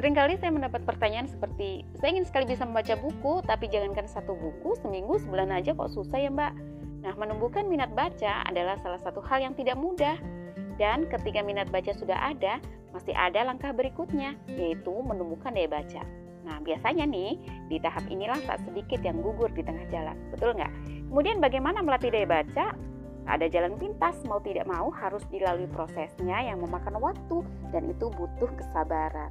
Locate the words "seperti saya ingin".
1.28-2.24